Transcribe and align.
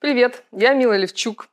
Привет, 0.00 0.44
я 0.52 0.74
Мила 0.74 0.96
Левчук. 0.96 1.48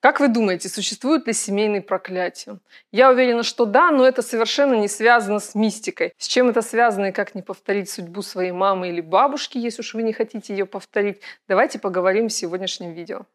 Как 0.00 0.20
вы 0.20 0.28
думаете, 0.28 0.70
существуют 0.70 1.26
ли 1.26 1.34
семейные 1.34 1.82
проклятия? 1.82 2.60
Я 2.92 3.10
уверена, 3.10 3.42
что 3.42 3.66
да, 3.66 3.90
но 3.90 4.06
это 4.06 4.22
совершенно 4.22 4.72
не 4.72 4.88
связано 4.88 5.38
с 5.38 5.54
мистикой. 5.54 6.14
С 6.16 6.28
чем 6.28 6.48
это 6.48 6.62
связано 6.62 7.06
и 7.06 7.12
как 7.12 7.34
не 7.34 7.42
повторить 7.42 7.90
судьбу 7.90 8.22
своей 8.22 8.52
мамы 8.52 8.88
или 8.88 9.02
бабушки, 9.02 9.58
если 9.58 9.82
уж 9.82 9.92
вы 9.92 10.02
не 10.02 10.14
хотите 10.14 10.54
ее 10.54 10.64
повторить, 10.64 11.20
давайте 11.46 11.78
поговорим 11.78 12.28
в 12.28 12.32
сегодняшнем 12.32 12.94
видео. 12.94 13.26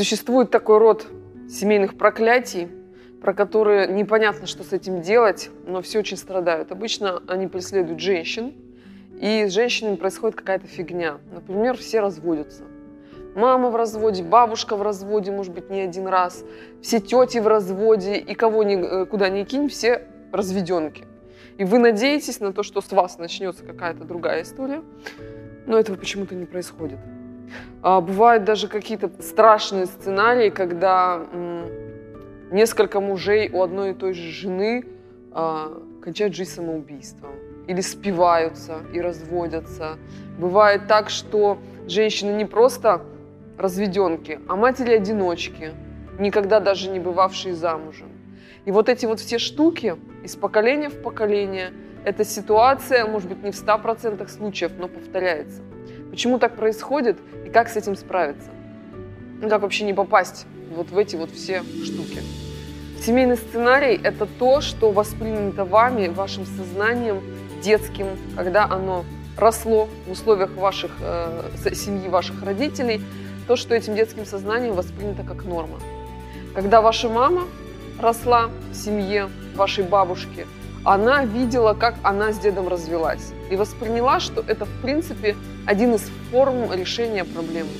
Существует 0.00 0.50
такой 0.50 0.78
род 0.78 1.06
семейных 1.46 1.98
проклятий, 1.98 2.68
про 3.20 3.34
которые 3.34 3.86
непонятно, 3.86 4.46
что 4.46 4.64
с 4.64 4.72
этим 4.72 5.02
делать, 5.02 5.50
но 5.66 5.82
все 5.82 5.98
очень 5.98 6.16
страдают. 6.16 6.72
Обычно 6.72 7.22
они 7.28 7.48
преследуют 7.48 8.00
женщин, 8.00 8.54
и 9.20 9.44
с 9.46 9.52
женщинами 9.52 9.96
происходит 9.96 10.38
какая-то 10.38 10.66
фигня. 10.66 11.18
Например, 11.30 11.76
все 11.76 12.00
разводятся. 12.00 12.62
Мама 13.34 13.68
в 13.68 13.76
разводе, 13.76 14.22
бабушка 14.22 14.74
в 14.74 14.80
разводе, 14.80 15.32
может 15.32 15.52
быть, 15.52 15.68
не 15.68 15.82
один 15.82 16.06
раз, 16.06 16.44
все 16.80 16.98
тети 16.98 17.36
в 17.36 17.46
разводе, 17.46 18.16
и 18.16 18.34
кого 18.34 18.62
ни, 18.62 18.82
э, 18.82 19.04
куда 19.04 19.28
ни 19.28 19.44
кинь, 19.44 19.68
все 19.68 20.06
разведенки. 20.32 21.04
И 21.58 21.64
вы 21.64 21.78
надеетесь 21.78 22.40
на 22.40 22.54
то, 22.54 22.62
что 22.62 22.80
с 22.80 22.90
вас 22.90 23.18
начнется 23.18 23.64
какая-то 23.64 24.04
другая 24.04 24.44
история, 24.44 24.82
но 25.66 25.78
этого 25.78 25.96
почему-то 25.96 26.34
не 26.34 26.46
происходит. 26.46 27.00
А, 27.82 28.00
бывают 28.00 28.44
даже 28.44 28.68
какие-то 28.68 29.10
страшные 29.20 29.86
сценарии, 29.86 30.50
когда 30.50 31.22
несколько 32.50 33.00
мужей 33.00 33.50
у 33.52 33.62
одной 33.62 33.90
и 33.90 33.94
той 33.94 34.12
же 34.12 34.30
жены 34.30 34.84
а, 35.32 35.72
кончают 36.02 36.34
жизнь 36.34 36.50
самоубийством 36.50 37.30
или 37.66 37.80
спиваются 37.80 38.78
и 38.92 39.00
разводятся. 39.00 39.96
Бывает 40.38 40.88
так, 40.88 41.10
что 41.10 41.58
женщины 41.86 42.32
не 42.32 42.44
просто 42.44 43.02
разведенки, 43.56 44.40
а 44.48 44.56
матери-одиночки, 44.56 45.72
никогда 46.18 46.60
даже 46.60 46.90
не 46.90 46.98
бывавшие 46.98 47.54
замужем. 47.54 48.08
И 48.64 48.72
вот 48.72 48.88
эти 48.88 49.06
вот 49.06 49.20
все 49.20 49.38
штуки 49.38 49.96
из 50.24 50.36
поколения 50.36 50.88
в 50.88 51.02
поколение, 51.02 51.72
эта 52.04 52.24
ситуация, 52.24 53.06
может 53.06 53.28
быть, 53.28 53.42
не 53.42 53.50
в 53.50 53.54
100% 53.54 54.26
случаев, 54.28 54.72
но 54.78 54.88
повторяется. 54.88 55.62
Почему 56.10 56.38
так 56.38 56.56
происходит 56.56 57.18
и 57.46 57.50
как 57.50 57.68
с 57.68 57.76
этим 57.76 57.94
справиться? 57.96 58.50
Ну, 59.40 59.48
как 59.48 59.62
вообще 59.62 59.84
не 59.84 59.94
попасть 59.94 60.46
вот 60.74 60.90
в 60.90 60.98
эти 60.98 61.16
вот 61.16 61.30
все 61.30 61.62
штуки? 61.84 62.20
Семейный 63.00 63.36
сценарий– 63.36 63.98
это 64.02 64.26
то, 64.26 64.60
что 64.60 64.90
воспринято 64.90 65.64
вами, 65.64 66.08
вашим 66.08 66.44
сознанием 66.44 67.22
детским, 67.62 68.06
когда 68.36 68.64
оно 68.64 69.04
росло 69.38 69.88
в 70.06 70.10
условиях 70.10 70.54
ваших, 70.56 70.90
э, 71.00 71.72
семьи 71.72 72.08
ваших 72.08 72.42
родителей, 72.42 73.00
то, 73.46 73.56
что 73.56 73.74
этим 73.74 73.94
детским 73.94 74.26
сознанием 74.26 74.74
воспринято 74.74 75.22
как 75.22 75.44
норма. 75.44 75.80
Когда 76.54 76.82
ваша 76.82 77.08
мама 77.08 77.44
росла 77.98 78.50
в 78.70 78.74
семье 78.74 79.28
вашей 79.54 79.84
бабушки– 79.84 80.46
она 80.84 81.24
видела, 81.24 81.74
как 81.74 81.94
она 82.02 82.32
с 82.32 82.38
дедом 82.38 82.68
развелась. 82.68 83.32
И 83.50 83.56
восприняла, 83.56 84.20
что 84.20 84.42
это, 84.46 84.64
в 84.64 84.82
принципе, 84.82 85.36
один 85.66 85.94
из 85.94 86.10
форм 86.30 86.72
решения 86.72 87.24
проблемы. 87.24 87.70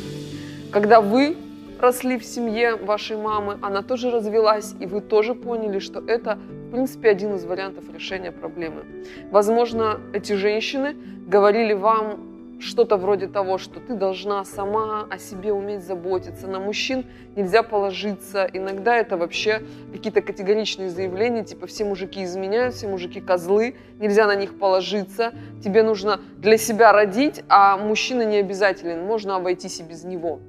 Когда 0.70 1.00
вы 1.00 1.36
росли 1.80 2.18
в 2.18 2.24
семье 2.24 2.76
вашей 2.76 3.16
мамы, 3.16 3.58
она 3.62 3.82
тоже 3.82 4.10
развелась, 4.10 4.74
и 4.80 4.86
вы 4.86 5.00
тоже 5.00 5.34
поняли, 5.34 5.78
что 5.78 6.00
это, 6.00 6.38
в 6.69 6.70
принципе, 6.70 7.10
один 7.10 7.36
из 7.36 7.44
вариантов 7.44 7.84
решения 7.92 8.32
проблемы. 8.32 8.84
Возможно, 9.30 10.00
эти 10.12 10.34
женщины 10.34 10.94
говорили 11.26 11.72
вам 11.72 12.29
что-то 12.60 12.97
вроде 12.97 13.26
того, 13.26 13.59
что 13.59 13.81
ты 13.81 13.94
должна 13.94 14.44
сама 14.44 15.06
о 15.10 15.19
себе 15.19 15.53
уметь 15.53 15.82
заботиться, 15.82 16.47
на 16.47 16.60
мужчин 16.60 17.06
нельзя 17.34 17.62
положиться. 17.62 18.48
Иногда 18.53 18.97
это 18.97 19.16
вообще 19.16 19.62
какие-то 19.93 20.21
категоричные 20.21 20.91
заявления, 20.91 21.43
типа 21.44 21.66
все 21.66 21.84
мужики 21.84 22.22
изменяют, 22.22 22.75
все 22.75 22.87
мужики 22.87 23.20
козлы, 23.20 23.76
нельзя 23.99 24.26
на 24.26 24.34
них 24.37 24.59
положиться, 24.59 25.32
тебе 25.65 25.82
нужно 25.82 26.20
для 26.37 26.59
себя 26.59 26.93
родить, 26.93 27.43
а 27.49 27.78
мужчина 27.78 28.22
не 28.22 28.37
обязателен, 28.37 29.04
можно 29.04 29.37
обойтись 29.37 29.81
и 29.81 29.82
без 29.82 30.04
него. 30.04 30.41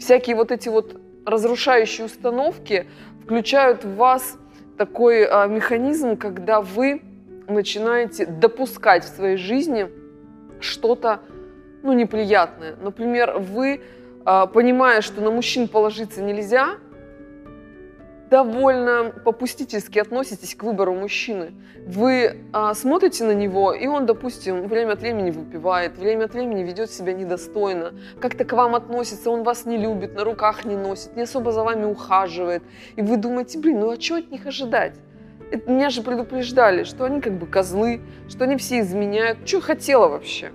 Всякие 0.00 0.34
вот 0.34 0.50
эти 0.50 0.68
вот 0.68 1.00
разрушающие 1.24 2.06
установки 2.06 2.86
включают 3.22 3.84
в 3.84 3.94
вас 3.94 4.36
такой 4.76 5.24
а, 5.24 5.46
механизм, 5.46 6.16
когда 6.16 6.60
вы 6.60 7.02
начинаете 7.48 8.26
допускать 8.26 9.04
в 9.04 9.08
своей 9.08 9.36
жизни 9.36 9.88
что-то 10.60 11.20
ну, 11.82 11.92
неприятное. 11.92 12.76
Например, 12.80 13.38
вы, 13.38 13.80
а, 14.24 14.46
понимая, 14.46 15.00
что 15.00 15.20
на 15.20 15.30
мужчин 15.30 15.68
положиться 15.68 16.22
нельзя, 16.22 16.76
довольно 18.32 19.12
попустительски 19.24 19.98
относитесь 19.98 20.54
к 20.54 20.62
выбору 20.62 20.94
мужчины. 20.94 21.52
Вы 21.86 22.38
а, 22.54 22.72
смотрите 22.72 23.24
на 23.24 23.32
него, 23.32 23.74
и 23.74 23.86
он, 23.86 24.06
допустим, 24.06 24.68
время 24.68 24.92
от 24.92 25.02
времени 25.02 25.30
выпивает, 25.30 25.98
время 25.98 26.24
от 26.24 26.32
времени 26.32 26.62
ведет 26.62 26.90
себя 26.90 27.12
недостойно, 27.12 27.92
как-то 28.20 28.46
к 28.46 28.52
вам 28.54 28.74
относится, 28.74 29.30
он 29.30 29.42
вас 29.42 29.66
не 29.66 29.76
любит, 29.76 30.14
на 30.14 30.24
руках 30.24 30.64
не 30.64 30.76
носит, 30.76 31.14
не 31.14 31.24
особо 31.24 31.52
за 31.52 31.62
вами 31.62 31.84
ухаживает. 31.84 32.62
И 32.96 33.02
вы 33.02 33.18
думаете, 33.18 33.58
блин, 33.58 33.80
ну 33.80 33.90
а 33.90 34.00
что 34.00 34.16
от 34.16 34.30
них 34.30 34.46
ожидать? 34.46 34.94
Это, 35.50 35.70
меня 35.70 35.90
же 35.90 36.00
предупреждали, 36.00 36.84
что 36.84 37.04
они 37.04 37.20
как 37.20 37.34
бы 37.34 37.46
козлы, 37.46 38.00
что 38.30 38.44
они 38.44 38.56
все 38.56 38.80
изменяют. 38.80 39.46
Что 39.46 39.60
хотела 39.60 40.08
вообще? 40.08 40.52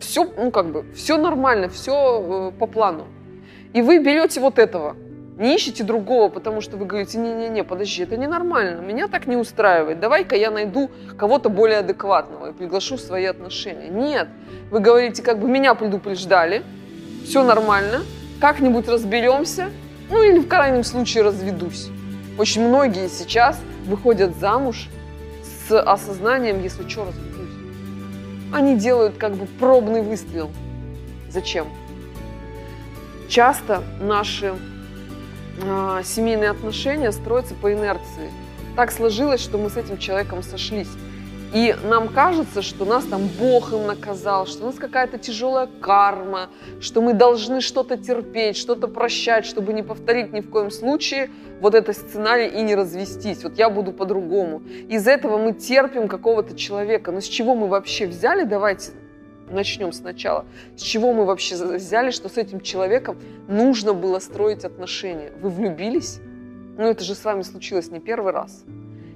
Все, 0.00 0.24
ну 0.36 0.50
как 0.50 0.66
бы, 0.70 0.84
все 0.94 1.16
нормально, 1.16 1.68
все 1.68 2.50
э, 2.50 2.58
по 2.58 2.66
плану. 2.66 3.06
И 3.72 3.82
вы 3.82 3.98
берете 3.98 4.40
вот 4.40 4.58
этого, 4.58 4.96
не 5.38 5.56
ищите 5.56 5.84
другого, 5.84 6.28
потому 6.28 6.60
что 6.60 6.76
вы 6.76 6.86
говорите, 6.86 7.18
не-не-не, 7.18 7.62
подожди, 7.62 8.02
это 8.02 8.16
ненормально, 8.16 8.80
меня 8.80 9.08
так 9.08 9.26
не 9.26 9.36
устраивает, 9.36 10.00
давай-ка 10.00 10.34
я 10.36 10.50
найду 10.50 10.90
кого-то 11.16 11.48
более 11.48 11.78
адекватного 11.78 12.50
и 12.50 12.52
приглашу 12.52 12.96
в 12.96 13.00
свои 13.00 13.24
отношения. 13.24 13.88
Нет, 13.88 14.28
вы 14.70 14.80
говорите, 14.80 15.22
как 15.22 15.38
бы 15.38 15.48
меня 15.48 15.74
предупреждали, 15.74 16.62
все 17.24 17.44
нормально, 17.44 18.00
как-нибудь 18.40 18.88
разберемся, 18.88 19.70
ну 20.10 20.22
или 20.22 20.38
в 20.38 20.48
крайнем 20.48 20.82
случае 20.82 21.24
разведусь. 21.24 21.88
Очень 22.38 22.66
многие 22.66 23.08
сейчас 23.08 23.60
выходят 23.84 24.36
замуж 24.36 24.88
с 25.68 25.78
осознанием, 25.80 26.62
если 26.62 26.88
что, 26.88 27.04
разведусь 27.04 27.27
они 28.52 28.76
делают 28.76 29.16
как 29.18 29.34
бы 29.34 29.46
пробный 29.46 30.02
выстрел. 30.02 30.50
Зачем? 31.30 31.68
Часто 33.28 33.82
наши 34.00 34.54
э, 35.62 36.02
семейные 36.04 36.50
отношения 36.50 37.12
строятся 37.12 37.54
по 37.54 37.72
инерции. 37.72 38.30
Так 38.76 38.90
сложилось, 38.90 39.40
что 39.40 39.58
мы 39.58 39.70
с 39.70 39.76
этим 39.76 39.98
человеком 39.98 40.42
сошлись. 40.42 40.88
И 41.54 41.74
нам 41.84 42.08
кажется, 42.08 42.60
что 42.60 42.84
нас 42.84 43.04
там 43.04 43.26
Бог 43.38 43.72
им 43.72 43.86
наказал, 43.86 44.46
что 44.46 44.64
у 44.64 44.66
нас 44.66 44.74
какая-то 44.74 45.16
тяжелая 45.18 45.66
карма, 45.80 46.50
что 46.78 47.00
мы 47.00 47.14
должны 47.14 47.62
что-то 47.62 47.96
терпеть, 47.96 48.56
что-то 48.56 48.86
прощать, 48.86 49.46
чтобы 49.46 49.72
не 49.72 49.82
повторить 49.82 50.32
ни 50.32 50.40
в 50.40 50.50
коем 50.50 50.70
случае 50.70 51.30
вот 51.60 51.74
этот 51.74 51.96
сценарий 51.96 52.48
и 52.48 52.60
не 52.60 52.74
развестись. 52.74 53.42
Вот 53.44 53.56
я 53.56 53.70
буду 53.70 53.92
по-другому. 53.92 54.62
Из 54.88 55.06
этого 55.06 55.38
мы 55.38 55.54
терпим 55.54 56.06
какого-то 56.06 56.54
человека. 56.54 57.12
Но 57.12 57.20
с 57.20 57.24
чего 57.24 57.54
мы 57.54 57.66
вообще 57.66 58.06
взяли? 58.06 58.44
Давайте 58.44 58.92
начнем 59.50 59.92
сначала. 59.92 60.44
С 60.76 60.82
чего 60.82 61.14
мы 61.14 61.24
вообще 61.24 61.56
взяли, 61.56 62.10
что 62.10 62.28
с 62.28 62.36
этим 62.36 62.60
человеком 62.60 63.16
нужно 63.48 63.94
было 63.94 64.18
строить 64.18 64.64
отношения? 64.66 65.32
Вы 65.40 65.48
влюбились? 65.48 66.20
Ну 66.76 66.84
это 66.84 67.02
же 67.02 67.14
с 67.14 67.24
вами 67.24 67.40
случилось 67.40 67.90
не 67.90 68.00
первый 68.00 68.32
раз. 68.32 68.64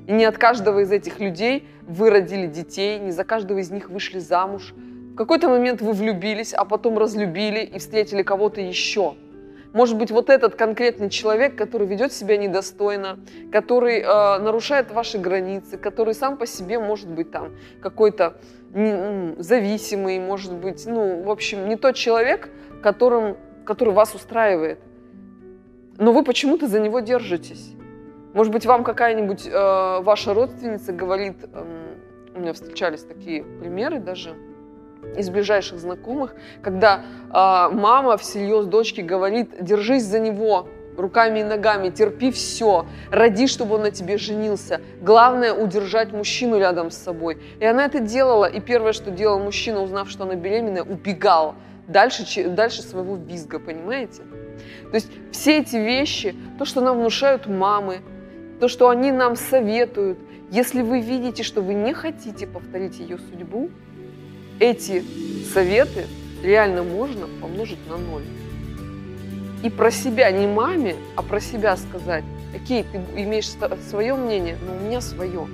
И 0.07 0.13
не 0.13 0.25
от 0.25 0.39
каждого 0.39 0.81
из 0.81 0.91
этих 0.91 1.21
людей 1.21 1.69
вы 1.83 2.11
родили 2.11 2.47
детей, 2.47 2.99
не 2.99 3.13
за 3.13 3.25
каждого 3.25 3.59
из 3.59 3.71
них 3.71 3.89
вышли 3.91 4.19
замуж. 4.19 4.75
В 5.13 5.15
какой-то 5.15 5.49
момент 5.49 5.81
вы 5.81 5.93
влюбились, 5.93 6.55
а 6.55 6.65
потом 6.65 6.99
разлюбили 6.99 7.61
и 7.61 7.79
встретили 7.79 8.23
кого-то 8.23 8.61
еще. 8.61 9.15
Может 9.73 9.97
быть, 9.97 10.11
вот 10.11 10.29
этот 10.29 10.55
конкретный 10.55 11.09
человек, 11.09 11.57
который 11.57 11.87
ведет 11.87 12.13
себя 12.13 12.37
недостойно, 12.37 13.19
который 13.51 14.01
э, 14.01 14.39
нарушает 14.39 14.93
ваши 14.93 15.19
границы, 15.19 15.79
который 15.79 16.15
сам 16.15 16.37
по 16.37 16.47
себе 16.47 16.79
может 16.79 17.09
быть 17.09 17.31
там 17.31 17.53
какой-то 17.81 18.37
зависимый, 19.37 20.19
может 20.19 20.55
быть, 20.55 20.87
ну, 20.87 21.23
в 21.23 21.31
общем, 21.31 21.69
не 21.69 21.77
тот 21.77 21.95
человек, 21.95 22.49
которым, 22.83 23.37
который 23.67 23.93
вас 23.93 24.15
устраивает. 24.15 24.79
Но 25.99 26.13
вы 26.13 26.25
почему-то 26.25 26.67
за 26.69 26.81
него 26.81 27.01
держитесь. 27.01 27.75
Может 28.35 28.53
быть, 28.53 28.67
вам 28.67 28.83
какая-нибудь 28.85 29.47
э, 29.47 30.01
ваша 30.03 30.35
родственница 30.35 30.93
говорит, 30.93 31.37
э, 31.53 31.65
у 32.35 32.41
меня 32.41 32.53
встречались 32.53 33.03
такие 33.03 33.45
примеры 33.45 33.99
даже, 33.99 34.35
из 35.17 35.29
ближайших 35.31 35.79
знакомых, 35.79 36.35
когда 36.63 37.01
э, 37.01 37.31
мама 37.33 38.17
всерьез 38.17 38.67
дочке 38.67 39.03
говорит, 39.03 39.63
держись 39.63 40.05
за 40.05 40.19
него, 40.19 40.69
руками 40.97 41.41
и 41.41 41.45
ногами, 41.45 41.91
терпи 41.91 42.31
все, 42.31 42.87
роди, 43.11 43.47
чтобы 43.47 43.77
он 43.77 43.83
на 43.83 43.91
тебе 43.91 44.19
женился. 44.19 44.81
Главное 45.01 45.53
удержать 45.53 46.13
мужчину 46.13 46.59
рядом 46.59 46.91
с 46.91 46.97
собой. 46.97 47.39
И 47.61 47.65
она 47.65 47.85
это 47.85 48.01
делала, 48.01 48.47
и 48.47 48.61
первое, 48.61 48.93
что 48.93 49.11
делал 49.11 49.39
мужчина, 49.39 49.83
узнав, 49.83 50.11
что 50.11 50.25
она 50.25 50.35
беременная, 50.35 50.83
убегал 50.83 51.55
дальше, 51.87 52.49
дальше 52.49 52.83
своего 52.83 53.17
визга, 53.17 53.59
понимаете? 53.59 54.23
То 54.91 54.95
есть 54.95 55.11
все 55.33 55.59
эти 55.59 55.77
вещи, 55.77 56.35
то, 56.59 56.65
что 56.65 56.81
нам 56.81 56.99
внушают 56.99 57.47
мамы, 57.47 58.01
то, 58.63 58.69
что 58.69 58.91
они 58.91 59.11
нам 59.11 59.35
советуют, 59.35 60.21
если 60.53 60.83
вы 60.83 61.01
видите, 61.01 61.43
что 61.43 61.63
вы 61.63 61.75
не 61.75 61.93
хотите 61.93 62.47
повторить 62.47 63.01
ее 63.01 63.19
судьбу, 63.19 63.71
эти 64.61 65.03
советы 65.53 66.07
реально 66.45 66.85
можно 66.85 67.27
помножить 67.41 67.85
на 67.89 67.97
ноль 67.97 68.23
и 69.65 69.69
про 69.69 69.91
себя, 69.91 70.31
не 70.31 70.47
маме, 70.47 70.95
а 71.17 71.25
про 71.25 71.41
себя 71.41 71.77
сказать, 71.77 72.23
окей, 72.55 72.85
ты 72.85 72.99
имеешь 73.21 73.51
свое 73.91 74.15
мнение, 74.15 74.57
но 74.65 74.77
у 74.77 74.87
меня 74.87 75.01
свое. 75.01 75.49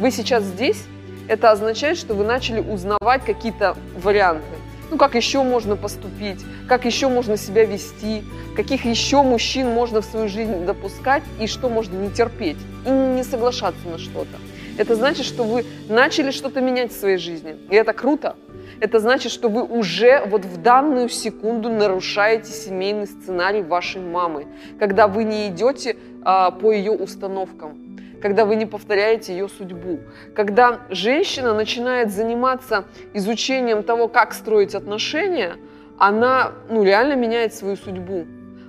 Вы 0.00 0.10
сейчас 0.10 0.42
здесь, 0.42 0.82
это 1.28 1.52
означает, 1.52 1.96
что 1.96 2.14
вы 2.14 2.24
начали 2.24 2.58
узнавать 2.58 3.24
какие-то 3.24 3.76
варианты. 4.02 4.57
Ну, 4.90 4.96
как 4.96 5.14
еще 5.14 5.42
можно 5.42 5.76
поступить, 5.76 6.44
как 6.66 6.86
еще 6.86 7.08
можно 7.08 7.36
себя 7.36 7.64
вести, 7.64 8.22
каких 8.56 8.86
еще 8.86 9.22
мужчин 9.22 9.68
можно 9.68 10.00
в 10.00 10.04
свою 10.04 10.28
жизнь 10.28 10.64
допускать? 10.64 11.22
И 11.40 11.46
что 11.46 11.68
можно 11.68 11.96
не 11.96 12.10
терпеть? 12.10 12.56
И 12.86 12.90
не 12.90 13.22
соглашаться 13.22 13.86
на 13.86 13.98
что-то. 13.98 14.38
Это 14.78 14.94
значит, 14.94 15.26
что 15.26 15.44
вы 15.44 15.66
начали 15.88 16.30
что-то 16.30 16.60
менять 16.60 16.92
в 16.92 16.98
своей 16.98 17.18
жизни. 17.18 17.56
И 17.68 17.74
это 17.74 17.92
круто. 17.92 18.36
Это 18.80 19.00
значит, 19.00 19.32
что 19.32 19.48
вы 19.48 19.62
уже 19.62 20.24
вот 20.24 20.44
в 20.44 20.62
данную 20.62 21.08
секунду 21.08 21.68
нарушаете 21.68 22.52
семейный 22.52 23.08
сценарий 23.08 23.62
вашей 23.62 24.00
мамы, 24.00 24.46
когда 24.78 25.08
вы 25.08 25.24
не 25.24 25.48
идете 25.48 25.96
а, 26.22 26.52
по 26.52 26.70
ее 26.70 26.92
установкам, 26.92 27.76
когда 28.20 28.44
вы 28.44 28.56
не 28.56 28.66
повторяете 28.66 29.32
ее 29.32 29.48
судьбу, 29.48 30.00
когда 30.34 30.80
женщина 30.90 31.54
начинает 31.54 32.10
заниматься 32.10 32.84
изучением 33.14 33.82
того, 33.82 34.08
как 34.08 34.34
строить 34.34 34.74
отношения, 34.74 35.56
она 35.98 36.52
ну, 36.68 36.82
реально 36.82 37.14
меняет 37.14 37.54
свою 37.54 37.76
судьбу. 37.76 38.26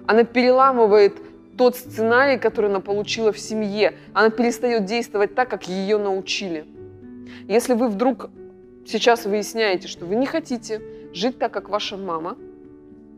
Она 0.07 0.23
переламывает 0.23 1.17
тот 1.57 1.75
сценарий, 1.75 2.37
который 2.37 2.69
она 2.69 2.79
получила 2.79 3.31
в 3.31 3.39
семье. 3.39 3.93
Она 4.13 4.29
перестает 4.29 4.85
действовать 4.85 5.35
так, 5.35 5.49
как 5.49 5.67
ее 5.67 5.97
научили. 5.97 6.65
Если 7.47 7.73
вы 7.73 7.89
вдруг 7.89 8.29
сейчас 8.85 9.25
выясняете, 9.25 9.87
что 9.87 10.05
вы 10.05 10.15
не 10.15 10.25
хотите 10.25 10.81
жить 11.13 11.37
так, 11.37 11.51
как 11.51 11.69
ваша 11.69 11.97
мама, 11.97 12.37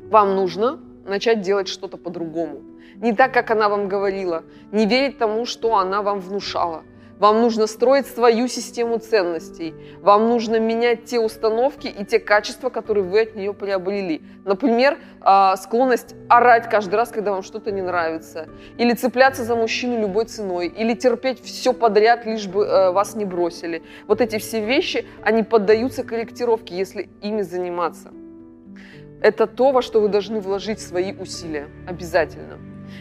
вам 0.09 0.35
нужно 0.35 0.79
начать 1.05 1.41
делать 1.41 1.67
что-то 1.67 1.97
по-другому. 1.97 2.61
Не 2.95 3.13
так, 3.13 3.33
как 3.33 3.51
она 3.51 3.69
вам 3.69 3.87
говорила, 3.87 4.43
не 4.71 4.85
верить 4.85 5.17
тому, 5.17 5.45
что 5.45 5.77
она 5.77 6.01
вам 6.01 6.19
внушала. 6.19 6.83
Вам 7.21 7.39
нужно 7.39 7.67
строить 7.67 8.07
свою 8.07 8.47
систему 8.47 8.97
ценностей. 8.97 9.75
Вам 10.01 10.27
нужно 10.27 10.59
менять 10.59 11.05
те 11.05 11.19
установки 11.19 11.85
и 11.85 12.03
те 12.03 12.17
качества, 12.17 12.71
которые 12.71 13.03
вы 13.03 13.21
от 13.21 13.35
нее 13.35 13.53
приобрели. 13.53 14.23
Например, 14.43 14.97
а, 15.21 15.55
склонность 15.57 16.15
орать 16.29 16.67
каждый 16.67 16.95
раз, 16.95 17.09
когда 17.09 17.29
вам 17.31 17.43
что-то 17.43 17.71
не 17.71 17.83
нравится. 17.83 18.49
Или 18.79 18.93
цепляться 18.93 19.43
за 19.43 19.55
мужчину 19.55 20.01
любой 20.01 20.25
ценой. 20.25 20.65
Или 20.65 20.95
терпеть 20.95 21.43
все 21.43 21.73
подряд, 21.73 22.25
лишь 22.25 22.47
бы 22.47 22.65
э, 22.65 22.89
вас 22.89 23.15
не 23.15 23.25
бросили. 23.25 23.83
Вот 24.07 24.19
эти 24.19 24.39
все 24.39 24.65
вещи, 24.65 25.05
они 25.21 25.43
поддаются 25.43 26.03
корректировке, 26.03 26.75
если 26.75 27.07
ими 27.21 27.43
заниматься. 27.43 28.09
Это 29.21 29.45
то, 29.45 29.71
во 29.71 29.81
что 29.81 30.01
вы 30.01 30.09
должны 30.09 30.39
вложить 30.39 30.79
свои 30.79 31.13
усилия. 31.13 31.67
Обязательно. 31.87 32.57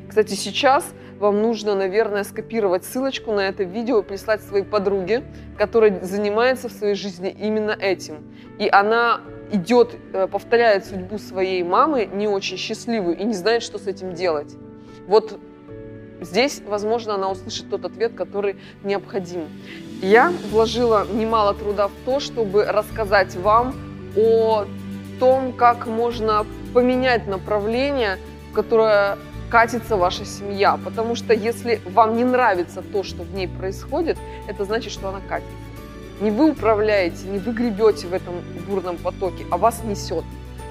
Кстати, 0.09 0.35
сейчас 0.35 0.85
вам 1.19 1.43
нужно, 1.43 1.75
наверное, 1.75 2.25
скопировать 2.25 2.85
ссылочку 2.85 3.33
на 3.33 3.41
это 3.41 3.65
видео 3.65 4.01
и 4.01 4.03
прислать 4.03 4.43
своей 4.43 4.65
подруге, 4.65 5.25
которая 5.59 6.03
занимается 6.05 6.69
в 6.69 6.73
своей 6.73 6.95
жизни 6.95 7.31
именно 7.31 7.73
этим. 7.73 8.17
И 8.59 8.69
она 8.69 9.21
идет, 9.51 9.97
э, 10.13 10.27
повторяет 10.29 10.85
судьбу 10.85 11.19
своей 11.19 11.63
мамы, 11.63 12.07
не 12.07 12.29
очень 12.29 12.57
счастливую, 12.57 13.17
и 13.17 13.25
не 13.25 13.35
знает, 13.35 13.63
что 13.63 13.79
с 13.79 13.87
этим 13.87 14.15
делать. 14.15 14.55
Вот 15.07 15.39
здесь, 16.21 16.63
возможно, 16.67 17.15
она 17.15 17.31
услышит 17.31 17.69
тот 17.71 17.85
ответ, 17.85 18.15
который 18.15 18.57
необходим. 18.85 19.49
Я 20.03 20.33
вложила 20.51 21.07
немало 21.13 21.55
труда 21.55 21.89
в 21.89 21.93
то, 22.05 22.21
чтобы 22.21 22.65
рассказать 22.65 23.35
вам 23.37 23.75
о 24.17 24.67
том, 25.21 25.53
как 25.53 25.87
можно 25.87 26.45
поменять 26.75 27.27
направление, 27.29 28.19
которое 28.55 29.19
катится 29.51 29.97
ваша 29.97 30.25
семья. 30.25 30.79
Потому 30.85 31.15
что 31.15 31.35
если 31.35 31.81
вам 31.85 32.17
не 32.17 32.25
нравится 32.25 32.83
то, 32.83 33.03
что 33.03 33.23
в 33.23 33.35
ней 33.35 33.47
происходит, 33.47 34.17
это 34.49 34.65
значит, 34.65 34.93
что 34.93 35.09
она 35.11 35.21
катится. 35.29 35.53
Не 36.21 36.31
вы 36.31 36.51
управляете, 36.51 37.27
не 37.29 37.39
вы 37.39 37.53
гребете 37.53 38.07
в 38.07 38.15
этом 38.15 38.35
бурном 38.69 38.97
потоке, 38.97 39.45
а 39.51 39.57
вас 39.57 39.83
несет. 39.85 40.25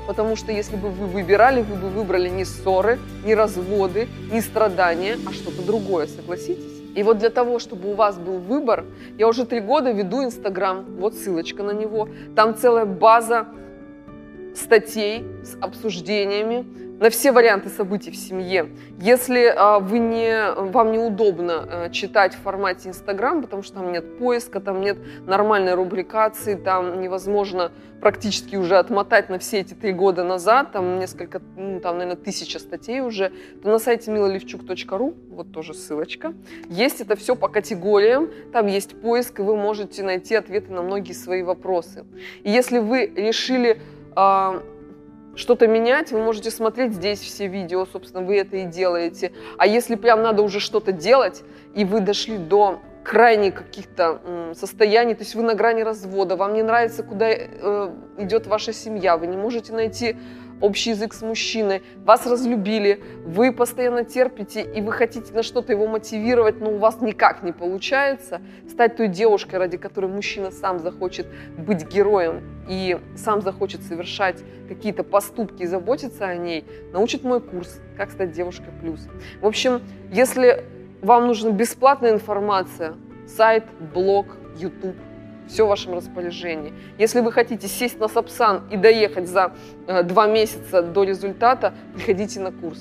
Потому 0.07 0.35
что 0.35 0.51
если 0.51 0.75
бы 0.75 0.89
вы 0.89 1.05
выбирали, 1.07 1.61
вы 1.61 1.75
бы 1.75 1.89
выбрали 1.89 2.29
не 2.29 2.45
ссоры, 2.45 2.99
не 3.23 3.35
разводы, 3.35 4.07
не 4.31 4.41
страдания, 4.41 5.17
а 5.27 5.31
что-то 5.31 5.61
другое, 5.61 6.07
согласитесь? 6.07 6.79
И 6.95 7.03
вот 7.03 7.19
для 7.19 7.29
того, 7.29 7.59
чтобы 7.59 7.91
у 7.91 7.95
вас 7.95 8.17
был 8.17 8.39
выбор, 8.39 8.85
я 9.17 9.27
уже 9.27 9.45
три 9.45 9.59
года 9.59 9.91
веду 9.91 10.23
Инстаграм, 10.23 10.83
вот 10.97 11.13
ссылочка 11.13 11.61
на 11.61 11.71
него, 11.71 12.09
там 12.35 12.55
целая 12.55 12.85
база 12.85 13.47
статей 14.59 15.25
с 15.43 15.55
обсуждениями, 15.61 16.65
на 16.99 17.09
все 17.09 17.31
варианты 17.31 17.69
событий 17.69 18.11
в 18.11 18.15
семье. 18.15 18.69
Если 18.99 19.53
а, 19.55 19.79
вы 19.79 19.99
не, 19.99 20.51
вам 20.51 20.91
неудобно 20.91 21.53
а, 21.53 21.89
читать 21.89 22.35
в 22.35 22.39
формате 22.39 22.89
Инстаграм, 22.89 23.41
потому 23.41 23.63
что 23.63 23.75
там 23.75 23.91
нет 23.91 24.17
поиска, 24.17 24.59
там 24.59 24.81
нет 24.81 24.97
нормальной 25.25 25.75
рубрикации, 25.75 26.55
там 26.55 27.01
невозможно 27.01 27.71
практически 28.01 28.57
уже 28.57 28.77
отмотать 28.77 29.29
на 29.29 29.39
все 29.39 29.59
эти 29.59 29.73
три 29.73 29.93
года 29.93 30.23
назад, 30.23 30.73
там 30.73 30.99
несколько, 30.99 31.41
ну, 31.55 31.79
там, 31.79 31.97
наверное, 31.97 32.21
тысяча 32.21 32.59
статей 32.59 33.01
уже, 33.01 33.31
то 33.61 33.69
на 33.69 33.79
сайте 33.79 34.11
milalevчук.ру, 34.11 35.13
вот 35.31 35.51
тоже 35.53 35.73
ссылочка, 35.73 36.33
есть 36.69 37.01
это 37.01 37.15
все 37.15 37.35
по 37.35 37.47
категориям, 37.47 38.29
там 38.51 38.67
есть 38.67 38.99
поиск, 39.01 39.39
и 39.39 39.41
вы 39.41 39.55
можете 39.55 40.03
найти 40.03 40.35
ответы 40.35 40.71
на 40.71 40.81
многие 40.81 41.13
свои 41.13 41.43
вопросы. 41.43 42.05
И 42.43 42.51
если 42.51 42.79
вы 42.79 43.05
решили 43.05 43.81
а, 44.21 44.61
что-то 45.35 45.65
менять, 45.65 46.11
вы 46.11 46.21
можете 46.21 46.51
смотреть 46.51 46.93
здесь 46.93 47.21
все 47.21 47.47
видео, 47.47 47.85
собственно, 47.85 48.21
вы 48.21 48.37
это 48.37 48.57
и 48.57 48.65
делаете. 48.65 49.31
А 49.57 49.65
если 49.65 49.95
прям 49.95 50.21
надо 50.21 50.41
уже 50.41 50.59
что-то 50.59 50.91
делать, 50.91 51.41
и 51.73 51.85
вы 51.85 52.01
дошли 52.01 52.37
до 52.37 52.81
крайне 53.05 53.53
каких-то 53.53 54.51
состояний, 54.55 55.13
то 55.13 55.21
есть 55.21 55.35
вы 55.35 55.43
на 55.43 55.55
грани 55.55 55.83
развода, 55.83 56.35
вам 56.35 56.53
не 56.53 56.63
нравится, 56.63 57.01
куда 57.01 57.29
э, 57.29 57.91
идет 58.17 58.45
ваша 58.45 58.73
семья, 58.73 59.15
вы 59.15 59.27
не 59.27 59.37
можете 59.37 59.71
найти 59.71 60.17
общий 60.61 60.91
язык 60.91 61.13
с 61.13 61.21
мужчиной, 61.21 61.83
вас 62.03 62.25
разлюбили, 62.25 63.01
вы 63.25 63.51
постоянно 63.51 64.03
терпите, 64.03 64.61
и 64.61 64.81
вы 64.81 64.91
хотите 64.91 65.33
на 65.33 65.43
что-то 65.43 65.73
его 65.73 65.87
мотивировать, 65.87 66.59
но 66.59 66.71
у 66.71 66.77
вас 66.77 67.01
никак 67.01 67.43
не 67.43 67.51
получается, 67.51 68.41
стать 68.69 68.97
той 68.97 69.07
девушкой, 69.07 69.55
ради 69.55 69.77
которой 69.77 70.07
мужчина 70.07 70.51
сам 70.51 70.79
захочет 70.79 71.27
быть 71.57 71.87
героем 71.87 72.41
и 72.67 72.99
сам 73.15 73.41
захочет 73.41 73.83
совершать 73.83 74.37
какие-то 74.67 75.03
поступки 75.03 75.63
и 75.63 75.65
заботиться 75.65 76.25
о 76.25 76.35
ней, 76.35 76.65
научит 76.93 77.23
мой 77.23 77.41
курс 77.41 77.79
«Как 77.97 78.11
стать 78.11 78.31
девушкой 78.31 78.71
плюс». 78.81 79.07
В 79.41 79.47
общем, 79.47 79.81
если 80.11 80.63
вам 81.01 81.27
нужна 81.27 81.51
бесплатная 81.51 82.11
информация, 82.11 82.95
сайт, 83.27 83.63
блог, 83.93 84.27
YouTube, 84.57 84.95
все 85.49 85.65
в 85.65 85.69
вашем 85.69 85.95
распоряжении. 85.95 86.73
Если 86.97 87.19
вы 87.21 87.31
хотите 87.31 87.67
сесть 87.67 87.99
на 87.99 88.07
Сапсан 88.07 88.63
и 88.71 88.77
доехать 88.77 89.27
за 89.27 89.51
э, 89.87 90.03
два 90.03 90.27
месяца 90.27 90.81
до 90.81 91.03
результата, 91.03 91.73
приходите 91.95 92.39
на 92.39 92.51
курс. 92.51 92.79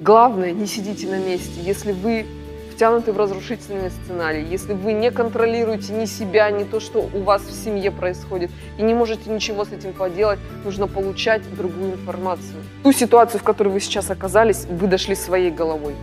Главное, 0.00 0.52
не 0.52 0.66
сидите 0.66 1.08
на 1.08 1.18
месте. 1.18 1.60
Если 1.60 1.92
вы 1.92 2.26
втянуты 2.72 3.12
в 3.12 3.18
разрушительный 3.18 3.90
сценарий, 3.90 4.44
если 4.44 4.72
вы 4.72 4.92
не 4.92 5.10
контролируете 5.10 5.92
ни 5.92 6.06
себя, 6.06 6.50
ни 6.50 6.64
то, 6.64 6.80
что 6.80 7.08
у 7.14 7.22
вас 7.22 7.42
в 7.42 7.52
семье 7.52 7.90
происходит, 7.90 8.50
и 8.78 8.82
не 8.82 8.94
можете 8.94 9.30
ничего 9.30 9.64
с 9.64 9.72
этим 9.72 9.92
поделать, 9.92 10.38
нужно 10.64 10.88
получать 10.88 11.42
другую 11.56 11.92
информацию. 11.92 12.62
Ту 12.82 12.92
ситуацию, 12.92 13.40
в 13.40 13.44
которой 13.44 13.68
вы 13.68 13.80
сейчас 13.80 14.10
оказались, 14.10 14.64
вы 14.64 14.88
дошли 14.88 15.14
своей 15.14 15.50
головой. 15.50 15.94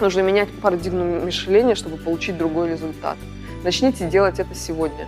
Нужно 0.00 0.20
менять 0.20 0.48
парадигму 0.62 1.20
мышления, 1.24 1.74
чтобы 1.74 1.96
получить 1.96 2.38
другой 2.38 2.70
результат. 2.70 3.16
Начните 3.64 4.08
делать 4.08 4.38
это 4.38 4.54
сегодня. 4.54 5.06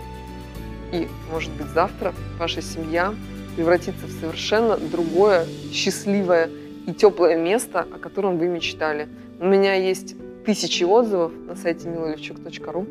И, 0.91 1.07
может 1.31 1.51
быть, 1.53 1.67
завтра 1.67 2.13
ваша 2.37 2.61
семья 2.61 3.13
превратится 3.55 4.05
в 4.05 4.11
совершенно 4.11 4.77
другое, 4.77 5.45
счастливое 5.71 6.49
и 6.87 6.93
теплое 6.93 7.37
место, 7.37 7.81
о 7.81 7.99
котором 7.99 8.37
вы 8.37 8.47
мечтали. 8.47 9.07
У 9.39 9.45
меня 9.45 9.75
есть 9.75 10.15
тысячи 10.45 10.83
отзывов 10.83 11.31
на 11.47 11.55
сайте 11.55 11.87
milalevchuk.ru, 11.87 12.87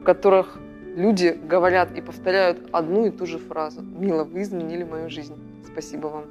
в 0.00 0.04
которых 0.04 0.58
люди 0.96 1.38
говорят 1.48 1.96
и 1.96 2.00
повторяют 2.00 2.58
одну 2.72 3.06
и 3.06 3.10
ту 3.10 3.26
же 3.26 3.38
фразу. 3.38 3.82
«Мила, 3.82 4.24
вы 4.24 4.42
изменили 4.42 4.84
мою 4.84 5.10
жизнь». 5.10 5.34
Спасибо 5.64 6.06
вам. 6.08 6.24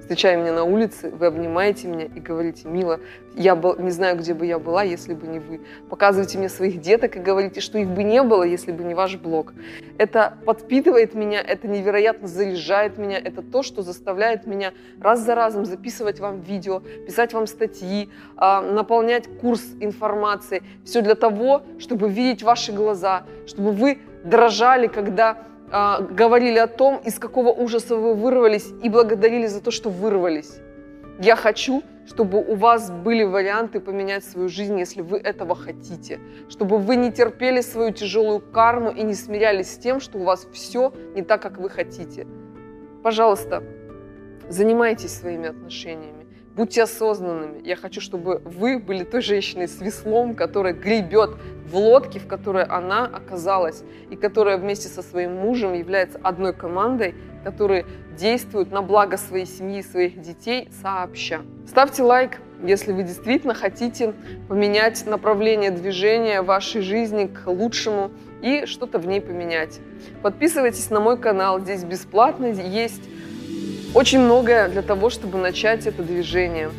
Встречая 0.00 0.36
меня 0.36 0.52
на 0.52 0.64
улице, 0.64 1.10
вы 1.10 1.26
обнимаете 1.26 1.88
меня 1.88 2.04
и 2.04 2.20
говорите, 2.20 2.68
мила, 2.68 3.00
я 3.34 3.54
был, 3.54 3.76
не 3.78 3.90
знаю, 3.90 4.16
где 4.16 4.34
бы 4.34 4.46
я 4.46 4.58
была, 4.58 4.82
если 4.82 5.14
бы 5.14 5.26
не 5.26 5.38
вы. 5.38 5.60
Показываете 5.90 6.38
мне 6.38 6.48
своих 6.48 6.80
деток 6.80 7.16
и 7.16 7.18
говорите, 7.18 7.60
что 7.60 7.78
их 7.78 7.88
бы 7.88 8.02
не 8.02 8.22
было, 8.22 8.42
если 8.42 8.72
бы 8.72 8.84
не 8.84 8.94
ваш 8.94 9.16
блог. 9.16 9.52
Это 9.98 10.38
подпитывает 10.46 11.14
меня, 11.14 11.40
это 11.40 11.68
невероятно 11.68 12.28
заряжает 12.28 12.98
меня, 12.98 13.18
это 13.18 13.42
то, 13.42 13.62
что 13.62 13.82
заставляет 13.82 14.46
меня 14.46 14.72
раз 15.00 15.20
за 15.20 15.34
разом 15.34 15.64
записывать 15.64 16.20
вам 16.20 16.40
видео, 16.40 16.80
писать 17.06 17.34
вам 17.34 17.46
статьи, 17.46 18.10
а, 18.36 18.62
наполнять 18.62 19.26
курс 19.40 19.62
информации. 19.80 20.62
Все 20.84 21.02
для 21.02 21.14
того, 21.14 21.62
чтобы 21.78 22.08
видеть 22.08 22.42
ваши 22.42 22.72
глаза, 22.72 23.24
чтобы 23.46 23.72
вы 23.72 23.98
дрожали, 24.24 24.86
когда 24.86 25.38
а, 25.70 26.00
говорили 26.00 26.58
о 26.58 26.66
том, 26.66 26.98
из 26.98 27.18
какого 27.18 27.50
ужаса 27.50 27.96
вы 27.96 28.14
вырвались, 28.14 28.68
и 28.82 28.88
благодарили 28.88 29.46
за 29.46 29.60
то, 29.60 29.70
что 29.70 29.90
вырвались. 29.90 30.58
Я 31.18 31.34
хочу, 31.34 31.82
чтобы 32.06 32.42
у 32.42 32.54
вас 32.54 32.90
были 32.90 33.24
варианты 33.24 33.80
поменять 33.80 34.24
свою 34.24 34.48
жизнь, 34.48 34.78
если 34.78 35.00
вы 35.00 35.18
этого 35.18 35.54
хотите. 35.54 36.20
Чтобы 36.48 36.78
вы 36.78 36.96
не 36.96 37.10
терпели 37.10 37.62
свою 37.62 37.90
тяжелую 37.90 38.40
карму 38.40 38.90
и 38.90 39.02
не 39.02 39.14
смирялись 39.14 39.74
с 39.74 39.78
тем, 39.78 40.00
что 40.00 40.18
у 40.18 40.24
вас 40.24 40.46
все 40.52 40.92
не 41.14 41.22
так, 41.22 41.42
как 41.42 41.58
вы 41.58 41.70
хотите. 41.70 42.26
Пожалуйста, 43.02 43.62
занимайтесь 44.48 45.14
своими 45.14 45.48
отношениями. 45.48 46.25
Будьте 46.56 46.84
осознанными. 46.84 47.60
Я 47.68 47.76
хочу, 47.76 48.00
чтобы 48.00 48.40
вы 48.42 48.78
были 48.78 49.04
той 49.04 49.20
женщиной 49.20 49.68
с 49.68 49.78
веслом, 49.78 50.34
которая 50.34 50.72
гребет 50.72 51.32
в 51.70 51.76
лодке, 51.76 52.18
в 52.18 52.26
которой 52.26 52.64
она 52.64 53.04
оказалась, 53.04 53.82
и 54.08 54.16
которая 54.16 54.56
вместе 54.56 54.88
со 54.88 55.02
своим 55.02 55.34
мужем 55.34 55.74
является 55.74 56.18
одной 56.22 56.54
командой, 56.54 57.14
которые 57.44 57.84
действуют 58.16 58.72
на 58.72 58.80
благо 58.80 59.18
своей 59.18 59.44
семьи 59.44 59.80
и 59.80 59.82
своих 59.82 60.18
детей 60.22 60.70
сообща. 60.80 61.42
Ставьте 61.68 62.02
лайк, 62.02 62.38
если 62.64 62.92
вы 62.92 63.02
действительно 63.02 63.52
хотите 63.52 64.14
поменять 64.48 65.04
направление 65.04 65.70
движения 65.70 66.40
вашей 66.40 66.80
жизни 66.80 67.26
к 67.26 67.46
лучшему 67.48 68.10
и 68.40 68.64
что-то 68.64 68.98
в 68.98 69.06
ней 69.06 69.20
поменять. 69.20 69.78
Подписывайтесь 70.22 70.88
на 70.88 71.00
мой 71.00 71.18
канал, 71.18 71.60
здесь 71.60 71.84
бесплатно 71.84 72.46
есть 72.46 73.02
очень 73.96 74.18
многое 74.18 74.68
для 74.68 74.82
того, 74.82 75.08
чтобы 75.08 75.38
начать 75.38 75.86
это 75.86 76.02
движение. 76.02 76.70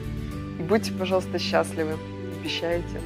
И 0.59 0.61
будьте, 0.61 0.91
пожалуйста, 0.93 1.39
счастливы. 1.39 1.97
Обещаете. 2.39 3.01